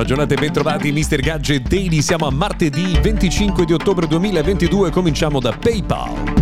Buona 0.00 0.14
giornata 0.14 0.34
e 0.34 0.40
bentrovati 0.40 0.92
Mr. 0.92 1.20
Gadget 1.20 1.68
Daily, 1.68 2.00
siamo 2.00 2.26
a 2.26 2.30
martedì 2.30 2.98
25 3.02 3.66
di 3.66 3.74
ottobre 3.74 4.06
2022, 4.06 4.88
cominciamo 4.88 5.40
da 5.40 5.52
PayPal. 5.52 6.39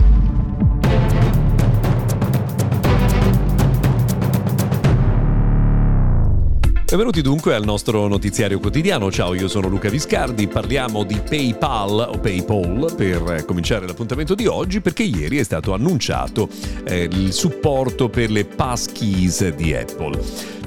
Benvenuti 6.88 7.20
dunque 7.20 7.55
al 7.55 7.65
nostro 7.65 8.09
notiziario 8.09 8.59
quotidiano. 8.60 9.12
Ciao, 9.12 9.34
io 9.34 9.47
sono 9.47 9.69
Luca 9.69 9.91
Viscardi. 9.91 10.48
Parliamo 10.48 11.05
di 11.05 11.20
PayPal 11.20 12.12
o 12.14 12.19
PayPal 12.19 12.95
per 12.97 13.45
cominciare 13.45 13.87
l'appuntamento 13.87 14.34
di 14.34 14.47
oggi 14.47 14.80
perché 14.80 15.02
ieri 15.02 15.37
è 15.37 15.42
stato 15.42 15.74
annunciato 15.74 16.48
eh, 16.84 17.06
il 17.12 17.34
supporto 17.34 18.09
per 18.09 18.30
le 18.30 18.47
passkeys 18.47 19.51
di 19.51 19.74
Apple. 19.74 20.19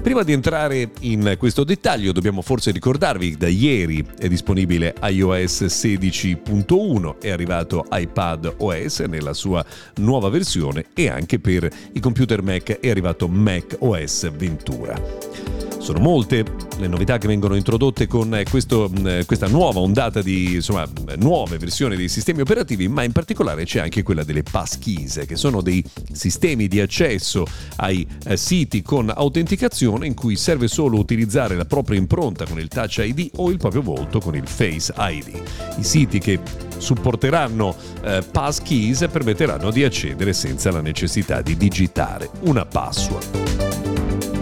Prima 0.03 0.21
di 0.21 0.31
entrare 0.31 0.91
in 0.99 1.37
questo 1.39 1.63
dettaglio 1.63 2.11
dobbiamo 2.11 2.43
forse 2.43 2.69
ricordarvi 2.69 3.31
che 3.31 3.37
da 3.37 3.47
ieri 3.47 4.05
è 4.19 4.27
disponibile 4.27 4.93
iOS 5.01 5.63
16.1, 5.63 7.19
è 7.19 7.31
arrivato 7.31 7.87
iPad 7.89 8.57
OS 8.57 8.99
nella 8.99 9.33
sua 9.33 9.65
nuova 9.95 10.29
versione 10.29 10.85
e 10.93 11.09
anche 11.09 11.39
per 11.39 11.67
i 11.93 11.99
computer 11.99 12.43
Mac 12.43 12.79
è 12.79 12.91
arrivato 12.91 13.27
Mac 13.27 13.77
OS 13.79 14.31
Ventura. 14.31 15.60
Sono 15.81 15.99
molte 15.99 16.45
le 16.77 16.87
novità 16.87 17.17
che 17.17 17.27
vengono 17.27 17.55
introdotte 17.55 18.05
con 18.05 18.35
eh, 18.35 18.45
questo, 18.47 18.89
eh, 19.03 19.25
questa 19.25 19.47
nuova 19.47 19.79
ondata 19.79 20.21
di 20.21 20.53
insomma, 20.53 20.87
nuove 21.17 21.57
versioni 21.57 21.95
dei 21.95 22.07
sistemi 22.07 22.41
operativi, 22.41 22.87
ma 22.87 23.01
in 23.01 23.11
particolare 23.11 23.65
c'è 23.65 23.79
anche 23.79 24.03
quella 24.03 24.23
delle 24.23 24.43
passkeys, 24.43 25.23
che 25.25 25.35
sono 25.35 25.61
dei 25.61 25.83
sistemi 26.11 26.67
di 26.67 26.79
accesso 26.79 27.47
ai 27.77 28.05
eh, 28.25 28.37
siti 28.37 28.83
con 28.83 29.11
autenticazione 29.13 30.05
in 30.05 30.13
cui 30.13 30.35
serve 30.35 30.67
solo 30.67 30.99
utilizzare 30.99 31.55
la 31.55 31.65
propria 31.65 31.97
impronta 31.97 32.45
con 32.45 32.59
il 32.59 32.67
Touch 32.67 32.99
ID 32.99 33.31
o 33.37 33.49
il 33.49 33.57
proprio 33.57 33.81
volto 33.81 34.19
con 34.19 34.35
il 34.35 34.47
Face 34.47 34.93
ID. 34.95 35.41
I 35.79 35.83
siti 35.83 36.19
che 36.19 36.39
supporteranno 36.77 37.75
eh, 38.03 38.23
passkeys 38.29 39.07
permetteranno 39.11 39.71
di 39.71 39.83
accedere 39.83 40.31
senza 40.33 40.69
la 40.69 40.81
necessità 40.81 41.41
di 41.41 41.57
digitare 41.57 42.29
una 42.41 42.65
password. 42.65 43.70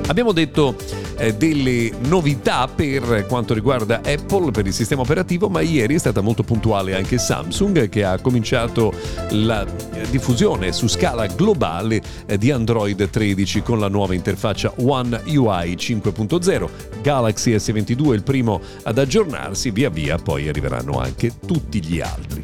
Abbiamo 0.10 0.32
detto 0.32 0.76
eh, 1.18 1.36
delle 1.36 1.92
novità 2.08 2.68
per 2.68 3.28
quanto 3.28 3.54
riguarda 3.54 4.02
Apple 4.04 4.50
per 4.50 4.66
il 4.66 4.74
sistema 4.74 5.02
operativo, 5.02 5.50
ma 5.50 5.62
ieri 5.62 5.94
è 5.94 6.00
stata 6.00 6.22
molto 6.22 6.42
puntuale 6.42 6.96
anche 6.96 7.20
Samsung 7.20 7.90
che 7.90 8.04
ha 8.04 8.20
cominciato 8.20 8.92
la 9.30 9.64
eh, 9.94 10.10
diffusione 10.10 10.74
su 10.74 10.88
scala 10.88 11.28
globale 11.28 12.02
eh, 12.26 12.40
di 12.40 12.50
Android 12.50 13.08
13 13.08 13.62
con 13.62 13.80
la 13.80 13.88
nuova 13.88 14.16
interfaccia 14.16 14.74
One 14.78 15.22
UI 15.28 15.76
5.0. 15.76 16.70
Galaxy 17.04 17.54
S22 17.54 18.12
è 18.12 18.16
il 18.16 18.24
primo 18.24 18.60
ad 18.84 18.98
aggiornarsi, 18.98 19.70
via 19.70 19.92
via 19.92 20.18
poi 20.18 20.50
arriveranno 20.50 21.00
anche 21.00 21.34
tutti 21.46 21.84
gli 21.84 22.02
altri. 22.02 22.39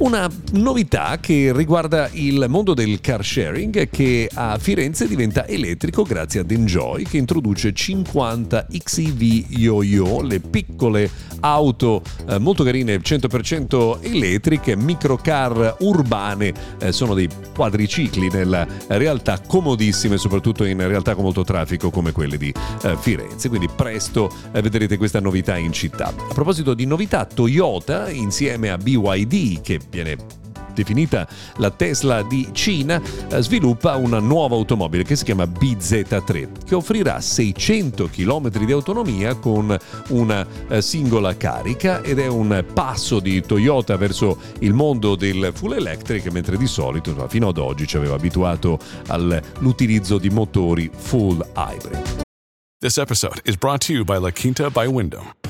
Una 0.00 0.30
novità 0.52 1.18
che 1.20 1.52
riguarda 1.54 2.08
il 2.12 2.46
mondo 2.48 2.72
del 2.72 3.02
car 3.02 3.22
sharing 3.22 3.90
che 3.90 4.30
a 4.32 4.56
Firenze 4.56 5.06
diventa 5.06 5.46
elettrico 5.46 6.04
grazie 6.04 6.40
ad 6.40 6.50
Enjoy 6.50 7.04
che 7.04 7.18
introduce 7.18 7.74
50 7.74 8.68
XEV 8.82 9.44
Yo-Yo, 9.50 10.22
le 10.22 10.40
piccole 10.40 11.10
auto 11.40 12.02
eh, 12.28 12.38
molto 12.38 12.64
carine 12.64 12.98
100% 12.98 13.98
elettriche, 14.02 14.76
microcar 14.76 15.76
urbane, 15.80 16.52
eh, 16.80 16.92
sono 16.92 17.14
dei 17.14 17.28
quadricicli 17.54 18.28
nella 18.28 18.66
realtà 18.88 19.40
comodissime 19.40 20.16
soprattutto 20.16 20.64
in 20.64 20.86
realtà 20.86 21.14
con 21.14 21.24
molto 21.24 21.44
traffico 21.44 21.90
come 21.90 22.12
quelle 22.12 22.36
di 22.36 22.52
eh, 22.82 22.96
Firenze, 22.96 23.48
quindi 23.48 23.68
presto 23.74 24.32
eh, 24.52 24.60
vedrete 24.62 24.96
questa 24.96 25.20
novità 25.20 25.56
in 25.56 25.72
città. 25.72 26.06
A 26.08 26.34
proposito 26.34 26.74
di 26.74 26.86
novità, 26.86 27.24
Toyota 27.24 28.10
insieme 28.10 28.70
a 28.70 28.76
BYD 28.76 29.60
che 29.60 29.80
viene 29.90 30.39
definita 30.80 31.28
la 31.56 31.70
Tesla 31.70 32.22
di 32.22 32.48
Cina, 32.52 33.00
eh, 33.28 33.42
sviluppa 33.42 33.96
una 33.96 34.18
nuova 34.18 34.56
automobile 34.56 35.04
che 35.04 35.16
si 35.16 35.24
chiama 35.24 35.44
BZ3, 35.44 36.48
che 36.64 36.74
offrirà 36.74 37.20
600 37.20 38.08
km 38.10 38.48
di 38.50 38.72
autonomia 38.72 39.34
con 39.34 39.76
una 40.08 40.46
eh, 40.68 40.80
singola 40.80 41.36
carica 41.36 42.02
ed 42.02 42.18
è 42.18 42.26
un 42.26 42.64
passo 42.72 43.20
di 43.20 43.40
Toyota 43.42 43.96
verso 43.96 44.38
il 44.60 44.72
mondo 44.72 45.16
del 45.16 45.52
full 45.54 45.72
electric, 45.72 46.30
mentre 46.30 46.56
di 46.56 46.66
solito 46.66 47.26
fino 47.28 47.48
ad 47.48 47.58
oggi 47.58 47.86
ci 47.86 47.96
aveva 47.96 48.14
abituato 48.14 48.78
all'utilizzo 49.08 50.18
di 50.18 50.30
motori 50.30 50.90
full 50.94 51.44
hybrid. 51.54 52.22
This 52.80 52.96
episode 52.96 53.42
is 53.44 53.56
brought 53.56 53.86
to 53.86 53.92
you 53.92 54.04
by 54.04 54.18
La 54.18 54.30
Quinta 54.30 54.70
by 54.70 54.86
Wyndham. 54.86 55.49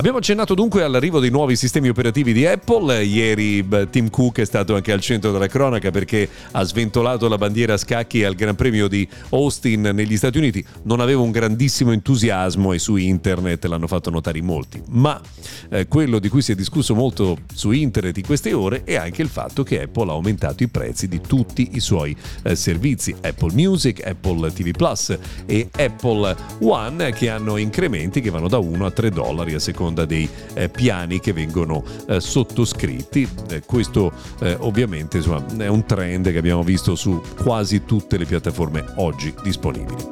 Abbiamo 0.00 0.16
accennato 0.16 0.54
dunque 0.54 0.82
all'arrivo 0.82 1.20
dei 1.20 1.28
nuovi 1.28 1.56
sistemi 1.56 1.90
operativi 1.90 2.32
di 2.32 2.46
Apple. 2.46 3.04
Ieri 3.04 3.68
Tim 3.90 4.08
Cook 4.08 4.38
è 4.38 4.46
stato 4.46 4.74
anche 4.74 4.92
al 4.92 5.02
centro 5.02 5.30
della 5.30 5.46
cronaca 5.46 5.90
perché 5.90 6.26
ha 6.52 6.62
sventolato 6.62 7.28
la 7.28 7.36
bandiera 7.36 7.74
a 7.74 7.76
scacchi 7.76 8.24
al 8.24 8.34
Gran 8.34 8.54
Premio 8.54 8.88
di 8.88 9.06
Austin 9.28 9.82
negli 9.92 10.16
Stati 10.16 10.38
Uniti. 10.38 10.64
Non 10.84 11.00
aveva 11.00 11.20
un 11.20 11.30
grandissimo 11.30 11.92
entusiasmo 11.92 12.72
e 12.72 12.78
su 12.78 12.96
internet 12.96 13.66
l'hanno 13.66 13.86
fatto 13.86 14.08
notare 14.08 14.38
in 14.38 14.46
molti. 14.46 14.80
Ma 14.88 15.20
eh, 15.68 15.86
quello 15.86 16.18
di 16.18 16.30
cui 16.30 16.40
si 16.40 16.52
è 16.52 16.54
discusso 16.54 16.94
molto 16.94 17.36
su 17.52 17.70
internet 17.70 18.16
in 18.16 18.24
queste 18.24 18.54
ore 18.54 18.84
è 18.84 18.96
anche 18.96 19.20
il 19.20 19.28
fatto 19.28 19.62
che 19.64 19.82
Apple 19.82 20.08
ha 20.08 20.12
aumentato 20.12 20.62
i 20.62 20.68
prezzi 20.68 21.08
di 21.08 21.20
tutti 21.20 21.72
i 21.72 21.80
suoi 21.80 22.16
eh, 22.44 22.56
servizi. 22.56 23.14
Apple 23.20 23.52
Music, 23.52 24.02
Apple 24.02 24.50
TV 24.50 24.70
Plus 24.70 25.14
e 25.44 25.68
Apple 25.76 26.34
One 26.60 27.12
che 27.12 27.28
hanno 27.28 27.58
incrementi 27.58 28.22
che 28.22 28.30
vanno 28.30 28.48
da 28.48 28.56
1 28.56 28.86
a 28.86 28.90
3 28.90 29.10
dollari 29.10 29.52
a 29.52 29.58
seconda 29.58 29.88
seconda 29.90 30.04
dei 30.04 30.28
eh, 30.54 30.68
piani 30.68 31.20
che 31.20 31.32
vengono 31.32 31.82
eh, 32.06 32.20
sottoscritti. 32.20 33.28
Eh, 33.50 33.62
questo 33.66 34.12
eh, 34.40 34.56
ovviamente 34.60 35.18
insomma, 35.18 35.44
è 35.58 35.66
un 35.66 35.84
trend 35.84 36.30
che 36.30 36.38
abbiamo 36.38 36.62
visto 36.62 36.94
su 36.94 37.20
quasi 37.42 37.84
tutte 37.84 38.16
le 38.16 38.24
piattaforme 38.24 38.84
oggi 38.96 39.34
disponibili. 39.42 40.08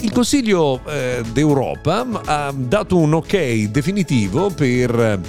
Il 0.00 0.12
Consiglio 0.12 0.80
eh, 0.86 1.22
d'Europa 1.32 2.06
ha 2.24 2.52
dato 2.54 2.96
un 2.96 3.14
ok 3.14 3.68
definitivo 3.68 4.50
per 4.50 5.20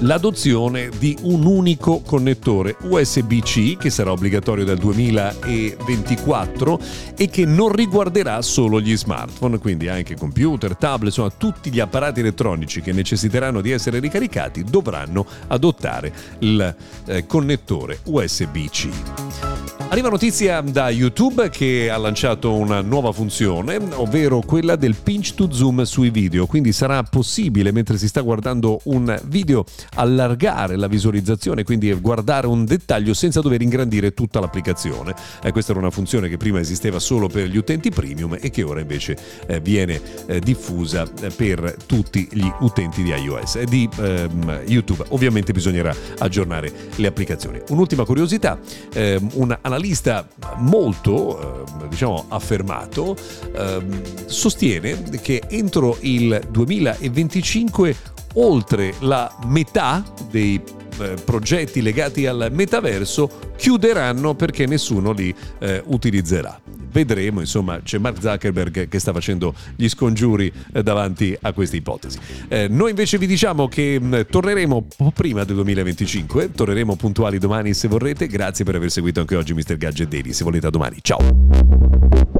l'adozione 0.00 0.90
di 0.98 1.16
un 1.22 1.44
unico 1.44 2.00
connettore 2.00 2.76
USB-C 2.82 3.76
che 3.76 3.90
sarà 3.90 4.12
obbligatorio 4.12 4.64
dal 4.64 4.78
2024 4.78 6.80
e 7.16 7.28
che 7.28 7.44
non 7.44 7.72
riguarderà 7.72 8.40
solo 8.42 8.80
gli 8.80 8.96
smartphone, 8.96 9.58
quindi 9.58 9.88
anche 9.88 10.16
computer, 10.16 10.76
tablet, 10.76 11.08
insomma 11.08 11.30
tutti 11.30 11.70
gli 11.70 11.80
apparati 11.80 12.20
elettronici 12.20 12.80
che 12.80 12.92
necessiteranno 12.92 13.60
di 13.60 13.72
essere 13.72 13.98
ricaricati 13.98 14.62
dovranno 14.64 15.26
adottare 15.48 16.12
il 16.40 16.76
eh, 17.06 17.26
connettore 17.26 17.98
USB-C. 18.04 19.47
Arriva 19.90 20.10
notizia 20.10 20.60
da 20.60 20.90
YouTube 20.90 21.48
che 21.48 21.88
ha 21.88 21.96
lanciato 21.96 22.52
una 22.52 22.82
nuova 22.82 23.10
funzione, 23.10 23.78
ovvero 23.94 24.40
quella 24.40 24.76
del 24.76 24.94
pinch 24.94 25.32
to 25.32 25.50
zoom 25.50 25.82
sui 25.84 26.10
video, 26.10 26.44
quindi 26.46 26.72
sarà 26.72 27.02
possibile 27.04 27.72
mentre 27.72 27.96
si 27.96 28.06
sta 28.06 28.20
guardando 28.20 28.80
un 28.84 29.18
video 29.24 29.64
allargare 29.94 30.76
la 30.76 30.88
visualizzazione, 30.88 31.64
quindi 31.64 31.90
guardare 31.94 32.46
un 32.46 32.66
dettaglio 32.66 33.14
senza 33.14 33.40
dover 33.40 33.62
ingrandire 33.62 34.12
tutta 34.12 34.40
l'applicazione. 34.40 35.14
Eh, 35.42 35.52
questa 35.52 35.70
era 35.70 35.80
una 35.80 35.90
funzione 35.90 36.28
che 36.28 36.36
prima 36.36 36.60
esisteva 36.60 36.98
solo 36.98 37.28
per 37.28 37.46
gli 37.48 37.56
utenti 37.56 37.88
premium 37.88 38.36
e 38.38 38.50
che 38.50 38.64
ora 38.64 38.80
invece 38.80 39.16
eh, 39.46 39.58
viene 39.60 40.02
eh, 40.26 40.38
diffusa 40.38 41.10
eh, 41.22 41.30
per 41.30 41.76
tutti 41.86 42.28
gli 42.30 42.50
utenti 42.60 43.02
di 43.02 43.08
iOS 43.08 43.56
e 43.56 43.64
di 43.64 43.88
ehm, 43.98 44.64
YouTube. 44.66 45.06
Ovviamente 45.08 45.52
bisognerà 45.52 45.96
aggiornare 46.18 46.70
le 46.96 47.06
applicazioni. 47.06 47.58
Un'ultima 47.70 48.04
curiosità, 48.04 48.58
ehm, 48.92 49.30
una 49.32 49.58
analista 49.78 50.28
molto, 50.56 51.64
eh, 51.64 51.88
diciamo, 51.88 52.26
affermato, 52.28 53.16
eh, 53.54 53.80
sostiene 54.26 55.02
che 55.22 55.42
entro 55.48 55.96
il 56.00 56.46
2025 56.50 57.96
oltre 58.34 58.94
la 59.00 59.34
metà 59.46 60.04
dei 60.30 60.60
eh, 61.00 61.14
progetti 61.24 61.82
legati 61.82 62.26
al 62.26 62.48
metaverso 62.52 63.52
chiuderanno 63.56 64.34
perché 64.34 64.66
nessuno 64.66 65.12
li 65.12 65.34
eh, 65.58 65.82
utilizzerà. 65.86 66.60
Vedremo, 66.90 67.40
insomma, 67.40 67.80
c'è 67.82 67.98
Mark 67.98 68.20
Zuckerberg 68.20 68.88
che 68.88 68.98
sta 68.98 69.12
facendo 69.12 69.54
gli 69.76 69.88
scongiuri 69.88 70.50
eh, 70.72 70.82
davanti 70.82 71.36
a 71.40 71.52
questa 71.52 71.76
ipotesi. 71.76 72.18
Eh, 72.48 72.66
noi 72.68 72.90
invece 72.90 73.18
vi 73.18 73.26
diciamo 73.26 73.68
che 73.68 73.98
mh, 74.00 74.06
mm, 74.06 74.20
torneremo 74.30 74.86
prima 75.14 75.44
del 75.44 75.56
2025, 75.56 76.52
torneremo 76.52 76.96
puntuali 76.96 77.38
domani 77.38 77.74
se 77.74 77.88
vorrete. 77.88 78.26
Grazie 78.26 78.64
per 78.64 78.76
aver 78.76 78.90
seguito 78.90 79.20
anche 79.20 79.36
oggi 79.36 79.52
Mr. 79.52 79.76
Gadget 79.76 80.08
Daily. 80.08 80.32
Se 80.32 80.44
volete 80.44 80.66
a 80.66 80.70
domani. 80.70 80.96
Ciao! 81.02 82.37